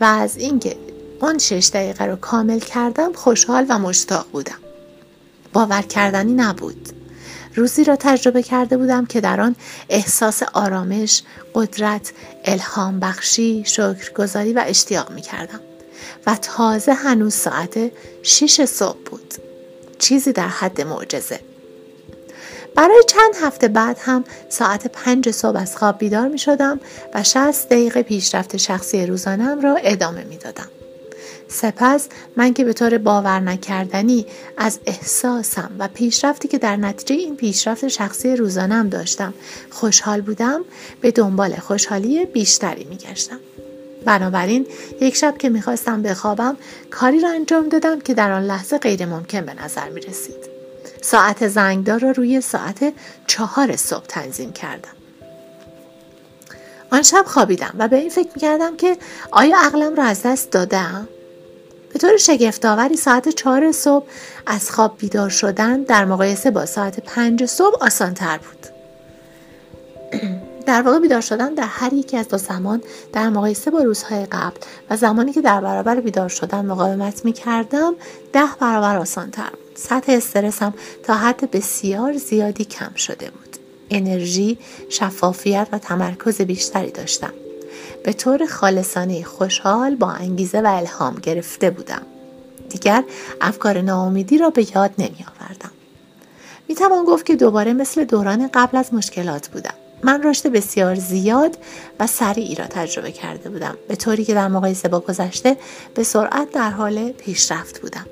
و 0.00 0.04
از 0.04 0.36
اینکه 0.36 0.76
آن 1.20 1.38
شش 1.38 1.70
دقیقه 1.74 2.04
را 2.04 2.16
کامل 2.16 2.58
کردم 2.58 3.12
خوشحال 3.12 3.66
و 3.68 3.78
مشتاق 3.78 4.26
بودم. 4.32 4.63
باور 5.54 5.82
کردنی 5.82 6.32
نبود. 6.32 6.88
روزی 7.54 7.84
را 7.84 7.96
تجربه 7.96 8.42
کرده 8.42 8.76
بودم 8.76 9.06
که 9.06 9.20
در 9.20 9.40
آن 9.40 9.56
احساس 9.88 10.42
آرامش، 10.52 11.22
قدرت، 11.54 12.12
الهام 12.44 13.00
بخشی، 13.00 13.64
شکرگزاری 13.66 14.52
و 14.52 14.64
اشتیاق 14.66 15.10
می 15.10 15.22
کردم. 15.22 15.60
و 16.26 16.36
تازه 16.42 16.92
هنوز 16.92 17.34
ساعت 17.34 17.90
شیش 18.22 18.60
صبح 18.60 18.98
بود. 19.04 19.34
چیزی 19.98 20.32
در 20.32 20.48
حد 20.48 20.80
معجزه. 20.80 21.40
برای 22.74 23.02
چند 23.08 23.34
هفته 23.42 23.68
بعد 23.68 23.98
هم 24.00 24.24
ساعت 24.48 24.86
پنج 24.86 25.30
صبح 25.30 25.58
از 25.58 25.76
خواب 25.76 25.98
بیدار 25.98 26.28
می 26.28 26.38
شدم 26.38 26.80
و 27.14 27.22
60 27.22 27.68
دقیقه 27.68 28.02
پیشرفت 28.02 28.56
شخصی 28.56 29.06
روزانم 29.06 29.60
را 29.60 29.76
ادامه 29.76 30.24
می 30.24 30.36
دادم. 30.36 30.68
سپس 31.48 32.08
من 32.36 32.54
که 32.54 32.64
به 32.64 32.72
طور 32.72 32.98
باور 32.98 33.40
نکردنی 33.40 34.26
از 34.56 34.80
احساسم 34.86 35.70
و 35.78 35.88
پیشرفتی 35.88 36.48
که 36.48 36.58
در 36.58 36.76
نتیجه 36.76 37.14
این 37.14 37.36
پیشرفت 37.36 37.88
شخصی 37.88 38.36
روزانم 38.36 38.88
داشتم 38.88 39.34
خوشحال 39.70 40.20
بودم 40.20 40.64
به 41.00 41.10
دنبال 41.10 41.56
خوشحالی 41.56 42.24
بیشتری 42.24 42.84
میگشتم 42.84 43.40
بنابراین 44.04 44.66
یک 45.00 45.16
شب 45.16 45.38
که 45.38 45.48
می‌خواستم 45.48 46.02
بخوابم 46.02 46.56
کاری 46.90 47.20
را 47.20 47.30
انجام 47.30 47.68
دادم 47.68 48.00
که 48.00 48.14
در 48.14 48.32
آن 48.32 48.42
لحظه 48.42 48.78
غیر 48.78 49.06
ممکن 49.06 49.40
به 49.40 49.54
نظر 49.64 49.88
می 49.88 50.00
رسید. 50.00 50.54
ساعت 51.02 51.48
زنگدار 51.48 52.00
را 52.00 52.10
روی 52.10 52.40
ساعت 52.40 52.92
چهار 53.26 53.76
صبح 53.76 54.06
تنظیم 54.06 54.52
کردم. 54.52 54.90
آن 56.90 57.02
شب 57.02 57.24
خوابیدم 57.26 57.74
و 57.78 57.88
به 57.88 57.96
این 57.96 58.10
فکر 58.10 58.30
می‌کردم 58.34 58.76
که 58.76 58.96
آیا 59.30 59.58
عقلم 59.58 59.94
را 59.94 60.04
از 60.04 60.22
دست 60.22 60.50
دادم؟ 60.50 61.08
به 61.94 62.00
طور 62.00 62.16
شگفتآوری 62.16 62.96
ساعت 62.96 63.28
چهار 63.28 63.72
صبح 63.72 64.06
از 64.46 64.70
خواب 64.70 64.98
بیدار 64.98 65.30
شدن 65.30 65.82
در 65.82 66.04
مقایسه 66.04 66.50
با 66.50 66.66
ساعت 66.66 67.00
پنج 67.00 67.44
صبح 67.44 67.84
آسانتر 67.84 68.38
بود. 68.38 68.66
در 70.66 70.82
واقع 70.82 70.98
بیدار 70.98 71.20
شدن 71.20 71.54
در 71.54 71.66
هر 71.66 71.92
یکی 71.92 72.16
از 72.16 72.28
دو 72.28 72.36
زمان 72.38 72.82
در 73.12 73.28
مقایسه 73.28 73.70
با 73.70 73.78
روزهای 73.78 74.26
قبل 74.26 74.56
و 74.90 74.96
زمانی 74.96 75.32
که 75.32 75.40
در 75.40 75.60
برابر 75.60 76.00
بیدار 76.00 76.28
شدن 76.28 76.66
مقاومت 76.66 77.24
می 77.24 77.32
کردم 77.32 77.94
ده 78.32 78.48
برابر 78.60 78.96
آسانتر 78.96 79.50
بود. 79.50 79.76
سطح 79.76 80.12
استرسم 80.12 80.74
تا 81.02 81.14
حد 81.14 81.50
بسیار 81.50 82.16
زیادی 82.16 82.64
کم 82.64 82.94
شده 82.94 83.30
بود. 83.30 83.56
انرژی، 83.90 84.58
شفافیت 84.88 85.68
و 85.72 85.78
تمرکز 85.78 86.42
بیشتری 86.42 86.90
داشتم. 86.90 87.32
به 88.04 88.12
طور 88.12 88.46
خالصانه 88.46 89.24
خوشحال 89.24 89.94
با 89.94 90.10
انگیزه 90.10 90.60
و 90.60 90.66
الهام 90.66 91.14
گرفته 91.14 91.70
بودم. 91.70 92.02
دیگر 92.68 93.04
افکار 93.40 93.80
ناامیدی 93.80 94.38
را 94.38 94.50
به 94.50 94.66
یاد 94.76 94.90
نمی 94.98 95.26
آوردم. 95.40 95.70
می 96.68 96.74
توان 96.74 97.04
گفت 97.04 97.26
که 97.26 97.36
دوباره 97.36 97.72
مثل 97.72 98.04
دوران 98.04 98.50
قبل 98.54 98.78
از 98.78 98.94
مشکلات 98.94 99.48
بودم. 99.48 99.74
من 100.02 100.22
رشد 100.22 100.46
بسیار 100.46 100.94
زیاد 100.94 101.58
و 102.00 102.06
سریعی 102.06 102.54
را 102.54 102.64
تجربه 102.64 103.12
کرده 103.12 103.50
بودم 103.50 103.76
به 103.88 103.96
طوری 103.96 104.24
که 104.24 104.34
در 104.34 104.48
مقایسه 104.48 104.88
با 104.88 105.00
گذشته 105.00 105.56
به 105.94 106.02
سرعت 106.02 106.52
در 106.52 106.70
حال 106.70 107.12
پیشرفت 107.12 107.80
بودم 107.80 108.06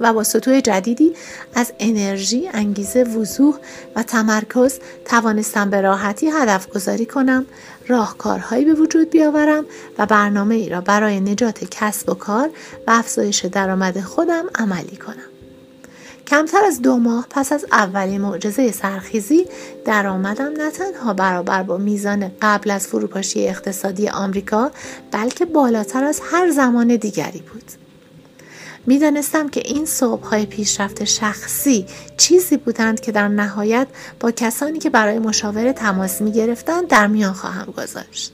و 0.00 0.12
با 0.12 0.24
سطوح 0.24 0.60
جدیدی 0.60 1.12
از 1.54 1.72
انرژی، 1.78 2.48
انگیزه، 2.52 3.04
وضوح 3.04 3.54
و 3.96 4.02
تمرکز 4.02 4.78
توانستم 5.04 5.70
به 5.70 5.80
راحتی 5.80 6.30
هدف 6.30 6.68
گذاری 6.68 7.06
کنم، 7.06 7.46
راهکارهایی 7.88 8.64
به 8.64 8.74
وجود 8.74 9.10
بیاورم 9.10 9.64
و 9.98 10.06
برنامه 10.06 10.54
ای 10.54 10.68
را 10.68 10.80
برای 10.80 11.20
نجات 11.20 11.64
کسب 11.70 12.08
و 12.10 12.14
کار 12.14 12.50
و 12.86 12.90
افزایش 12.90 13.44
درآمد 13.44 14.00
خودم 14.00 14.44
عملی 14.54 14.96
کنم. 14.96 15.34
کمتر 16.26 16.64
از 16.64 16.82
دو 16.82 16.96
ماه 16.96 17.26
پس 17.30 17.52
از 17.52 17.66
اولین 17.72 18.20
معجزه 18.20 18.72
سرخیزی 18.72 19.46
درآمدم 19.84 20.52
نه 20.52 20.70
تنها 20.70 21.14
برابر 21.14 21.62
با 21.62 21.76
میزان 21.76 22.30
قبل 22.42 22.70
از 22.70 22.86
فروپاشی 22.86 23.48
اقتصادی 23.48 24.08
آمریکا 24.08 24.70
بلکه 25.10 25.44
بالاتر 25.44 26.04
از 26.04 26.20
هر 26.24 26.50
زمان 26.50 26.96
دیگری 26.96 27.42
بود 27.52 27.83
می‌دانستم 28.86 29.48
که 29.48 29.62
این 29.64 29.86
صبح 29.86 30.24
های 30.24 30.46
پیشرفت 30.46 31.04
شخصی 31.04 31.86
چیزی 32.16 32.56
بودند 32.56 33.00
که 33.00 33.12
در 33.12 33.28
نهایت 33.28 33.86
با 34.20 34.30
کسانی 34.30 34.78
که 34.78 34.90
برای 34.90 35.18
مشاوره 35.18 35.72
تماس 35.72 36.20
می 36.20 36.32
گرفتند 36.32 36.88
در 36.88 37.06
میان 37.06 37.32
خواهم 37.32 37.72
گذاشت 37.76 38.32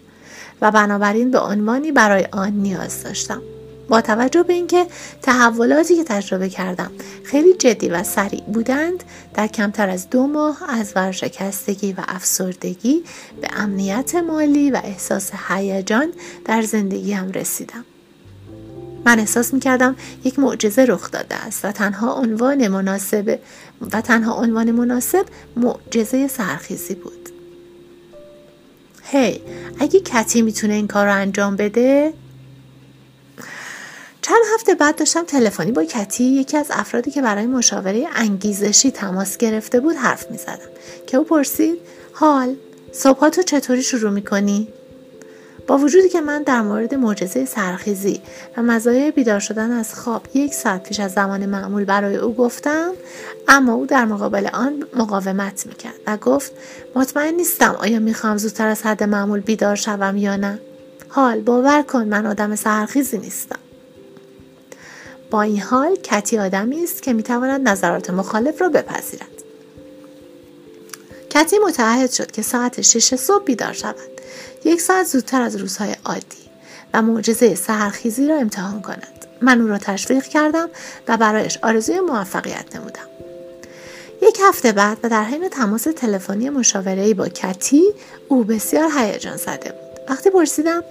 و 0.61 0.71
بنابراین 0.71 1.31
به 1.31 1.41
عنوانی 1.41 1.93
برای 1.93 2.27
آن 2.33 2.53
نیاز 2.53 3.03
داشتم. 3.03 3.43
با 3.89 4.01
توجه 4.01 4.43
به 4.43 4.53
اینکه 4.53 4.87
تحولاتی 5.23 5.97
که 5.97 6.05
تجربه 6.05 6.49
کردم 6.49 6.91
خیلی 7.25 7.55
جدی 7.55 7.89
و 7.89 8.03
سریع 8.03 8.43
بودند 8.43 9.05
در 9.35 9.47
کمتر 9.47 9.89
از 9.89 10.11
دو 10.11 10.27
ماه 10.27 10.59
از 10.69 10.93
ورشکستگی 10.97 11.93
و 11.93 12.01
افسردگی 12.09 13.03
به 13.41 13.49
امنیت 13.57 14.15
مالی 14.15 14.71
و 14.71 14.81
احساس 14.85 15.31
هیجان 15.49 16.13
در 16.45 16.63
زندگیم 16.63 17.31
رسیدم. 17.31 17.85
من 19.05 19.19
احساس 19.19 19.55
می 19.55 19.61
کردم 19.61 19.97
یک 20.25 20.39
معجزه 20.39 20.85
رخ 20.85 21.11
داده 21.11 21.35
است 21.35 21.65
و 21.65 21.73
تنها 21.73 22.15
عنوان 22.15 22.69
مناسب 22.69 23.39
و 23.93 24.01
تنها 24.01 24.35
عنوان 24.35 24.71
مناسب 24.71 25.27
معجزه 25.57 26.29
سرخیزی 26.29 26.95
بود. 26.95 27.29
هی 29.03 29.35
hey, 29.35 29.41
اگه 29.79 30.01
کتی 30.01 30.43
می‌تونه 30.43 30.75
این 30.75 30.87
کار 30.87 31.07
رو 31.07 31.15
انجام 31.15 31.57
بده 31.57 32.13
چند 34.23 34.43
هفته 34.55 34.75
بعد 34.75 34.97
داشتم 34.97 35.25
تلفنی 35.25 35.73
با 35.73 35.85
کتی 35.85 36.25
یکی 36.25 36.57
از 36.57 36.67
افرادی 36.71 37.11
که 37.11 37.23
برای 37.23 37.47
مشاوره 37.47 38.07
انگیزشی 38.15 38.91
تماس 38.91 39.37
گرفته 39.37 39.81
بود 39.81 39.97
حرف 39.97 40.31
می 40.31 40.39
زدم 40.39 40.71
که 41.07 41.17
او 41.17 41.25
پرسید 41.25 41.79
حال 42.13 42.57
صبح 42.93 43.29
تو 43.29 43.43
چطوری 43.43 43.83
شروع 43.83 44.11
می 44.11 44.23
کنی؟ 44.23 44.69
با 45.71 45.79
وجودی 45.79 46.09
که 46.09 46.21
من 46.21 46.43
در 46.43 46.63
مورد 46.63 46.95
معجزه 46.95 47.45
سرخیزی 47.45 48.23
و 48.57 48.63
مزایای 48.63 49.11
بیدار 49.11 49.41
شدن 49.41 49.71
از 49.71 49.95
خواب 49.95 50.23
یک 50.35 50.55
ساعت 50.55 50.83
پیش 50.83 51.01
از 51.01 51.13
زمان 51.13 51.47
معمول 51.47 51.85
برای 51.85 52.17
او 52.17 52.35
گفتم 52.35 52.93
اما 53.49 53.75
او 53.75 53.87
در 53.87 54.05
مقابل 54.05 54.49
آن 54.53 54.85
مقاومت 54.97 55.67
می‌کرد 55.67 55.95
و 56.07 56.17
گفت 56.17 56.53
مطمئن 56.95 57.35
نیستم 57.35 57.77
آیا 57.79 57.99
می‌خوام 57.99 58.37
زودتر 58.37 58.69
از 58.69 58.83
حد 58.83 59.03
معمول 59.03 59.41
بیدار 59.41 59.77
شوم 59.77 60.17
یا 60.17 60.37
نه. 60.37 60.59
حال 61.09 61.41
باور 61.41 61.83
کن 61.83 62.05
من 62.05 62.27
آدم 62.27 62.57
سرخیزی 62.57 63.19
نیستم. 63.19 63.59
با 65.31 65.43
این 65.43 65.61
حال 65.61 65.97
کتی 65.97 66.39
آدمی 66.39 66.85
است 66.85 67.03
که 67.03 67.13
می‌تواند 67.13 67.69
نظرات 67.69 68.11
مخالف 68.11 68.63
را 68.63 68.69
بپذیرد. 68.69 69.43
کتی 71.31 71.57
متعهد 71.59 72.11
شد 72.11 72.31
که 72.31 72.43
ساعت 72.43 72.81
شش 72.81 73.15
صبح 73.15 73.45
بیدار 73.45 73.73
شود. 73.73 74.20
یک 74.65 74.81
ساعت 74.81 75.07
زودتر 75.07 75.43
از 75.43 75.57
روزهای 75.57 75.95
عادی 76.05 76.51
و 76.95 77.03
معجزه 77.03 77.55
سهرخیزی 77.55 78.29
را 78.29 78.37
امتحان 78.37 78.83
کند 78.83 79.27
من 79.43 79.61
او 79.61 79.69
را 79.69 79.79
تشویق 79.79 80.23
کردم 80.23 80.69
و 81.09 81.17
برایش 81.17 81.59
آرزوی 81.63 82.01
موفقیت 82.01 82.77
نمودم 82.77 83.07
یک 84.23 84.39
هفته 84.45 84.73
بعد 84.73 84.99
و 85.03 85.09
در 85.09 85.25
حین 85.25 85.49
تماس 85.49 85.83
تلفنی 85.83 86.51
مشاورهای 86.51 87.15
با 87.15 87.29
کتی 87.29 87.83
او 88.29 88.45
بسیار 88.45 88.91
هیجان 88.99 89.37
زده 89.37 89.73
بود 89.73 90.01
وقتی 90.09 90.31
پرسیدم 90.31 90.85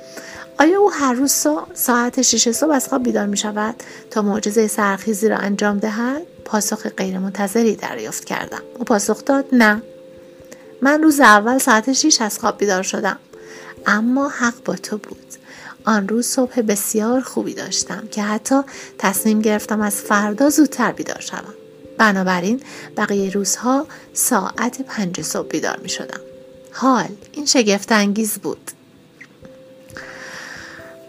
آیا 0.59 0.79
او 0.79 0.91
هر 0.91 1.13
روز 1.13 1.47
ساعت 1.73 2.21
شش 2.21 2.51
صبح 2.51 2.71
از 2.71 2.87
خواب 2.87 3.03
بیدار 3.03 3.25
می 3.25 3.37
شود 3.37 3.75
تا 4.09 4.21
معجزه 4.21 4.67
سرخیزی 4.67 5.29
را 5.29 5.37
انجام 5.37 5.77
دهد؟ 5.77 6.21
پاسخ 6.45 6.87
غیرمنتظری 6.87 7.75
دریافت 7.75 8.25
کردم. 8.25 8.61
او 8.77 8.83
پاسخ 8.83 9.25
داد 9.25 9.45
نه. 9.51 9.81
من 10.81 11.03
روز 11.03 11.19
اول 11.19 11.57
ساعت 11.57 11.93
6 11.93 12.21
از 12.21 12.39
خواب 12.39 12.57
بیدار 12.57 12.83
شدم. 12.83 13.19
اما 13.85 14.29
حق 14.29 14.63
با 14.65 14.75
تو 14.75 14.97
بود. 14.97 15.17
آن 15.85 16.07
روز 16.07 16.27
صبح 16.27 16.61
بسیار 16.61 17.21
خوبی 17.21 17.53
داشتم 17.53 18.07
که 18.11 18.23
حتی 18.23 18.61
تصمیم 18.97 19.41
گرفتم 19.41 19.81
از 19.81 19.95
فردا 19.95 20.49
زودتر 20.49 20.91
بیدار 20.91 21.19
شوم. 21.19 21.53
بنابراین 21.97 22.61
بقیه 22.97 23.31
روزها 23.31 23.87
ساعت 24.13 24.81
پنج 24.81 25.21
صبح 25.21 25.47
بیدار 25.47 25.77
می 25.83 25.89
شدم. 25.89 26.19
حال 26.71 27.09
این 27.31 27.45
شگفت 27.45 27.91
انگیز 27.91 28.33
بود. 28.33 28.71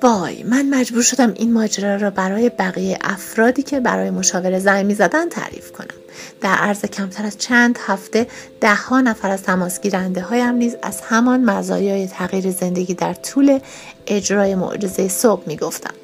وای 0.02 0.42
من 0.42 0.70
مجبور 0.70 1.02
شدم 1.02 1.34
این 1.34 1.52
ماجرا 1.52 1.96
را 1.96 2.10
برای 2.10 2.48
بقیه 2.48 2.98
افرادی 3.00 3.62
که 3.62 3.80
برای 3.80 4.10
مشاوره 4.10 4.58
زنگ 4.58 4.86
می 4.86 4.94
زدن 4.94 5.28
تعریف 5.28 5.72
کنم 5.72 5.99
در 6.40 6.54
عرض 6.54 6.84
کمتر 6.84 7.26
از 7.26 7.38
چند 7.38 7.78
هفته 7.86 8.26
ده 8.60 8.74
ها 8.74 9.00
نفر 9.00 9.30
از 9.30 9.42
تماسگیرنده 9.42 10.20
هایم 10.20 10.54
نیز 10.54 10.76
از 10.82 11.00
همان 11.00 11.44
مزایای 11.44 12.06
تغییر 12.06 12.50
زندگی 12.50 12.94
در 12.94 13.14
طول 13.14 13.58
اجرای 14.06 14.54
معجزه 14.54 15.08
صبح 15.08 15.42
می 15.46 15.56
گفتم. 15.56 15.94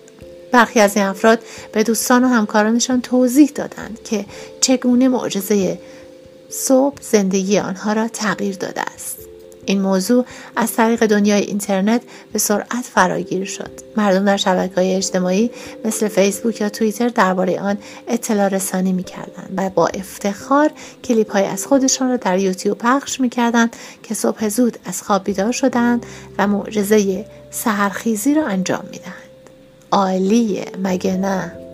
برخی 0.52 0.80
از 0.80 0.96
این 0.96 1.04
افراد 1.04 1.38
به 1.72 1.82
دوستان 1.82 2.24
و 2.24 2.28
همکارانشان 2.28 3.00
توضیح 3.00 3.50
دادند 3.54 3.98
که 4.04 4.24
چگونه 4.60 5.08
معجزه 5.08 5.78
صبح 6.48 6.96
زندگی 7.00 7.58
آنها 7.58 7.92
را 7.92 8.08
تغییر 8.08 8.56
داده 8.56 8.80
است 8.80 9.18
این 9.66 9.80
موضوع 9.80 10.24
از 10.56 10.72
طریق 10.72 11.06
دنیای 11.06 11.42
اینترنت 11.42 12.02
به 12.32 12.38
سرعت 12.38 12.84
فراگیر 12.94 13.44
شد. 13.44 13.70
مردم 13.96 14.24
در 14.24 14.36
شبکه 14.36 14.74
های 14.74 14.94
اجتماعی 14.94 15.50
مثل 15.84 16.08
فیسبوک 16.08 16.60
یا 16.60 16.68
توییتر 16.68 17.08
درباره 17.08 17.60
آن 17.60 17.78
اطلاع 18.08 18.48
رسانی 18.48 18.92
می‌کردند 18.92 19.54
و 19.56 19.70
با 19.70 19.86
افتخار 19.86 20.70
کلیپ 21.04 21.32
های 21.32 21.44
از 21.44 21.66
خودشان 21.66 22.08
را 22.08 22.16
در 22.16 22.38
یوتیوب 22.38 22.78
پخش 22.78 23.20
می‌کردند 23.20 23.76
که 24.02 24.14
صبح 24.14 24.48
زود 24.48 24.78
از 24.84 25.02
خواب 25.02 25.24
بیدار 25.24 25.52
شدند 25.52 26.06
و 26.38 26.46
معجزه 26.46 27.24
سهرخیزی 27.50 28.34
را 28.34 28.46
انجام 28.46 28.84
می‌دهند. 28.92 29.50
عالیه 29.90 30.64
مگه 30.82 31.16
نه؟ 31.16 31.65